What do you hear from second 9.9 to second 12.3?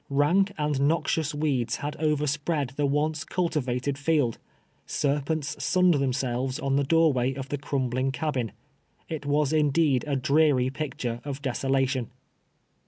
a dreary picture of desolation.